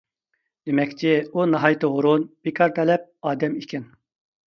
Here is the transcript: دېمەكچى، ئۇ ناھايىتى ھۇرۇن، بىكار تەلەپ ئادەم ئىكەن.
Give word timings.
دېمەكچى، 0.69 1.11
ئۇ 1.27 1.45
ناھايىتى 1.53 1.91
ھۇرۇن، 1.99 2.27
بىكار 2.51 2.77
تەلەپ 2.81 3.09
ئادەم 3.31 3.65
ئىكەن. 3.65 3.91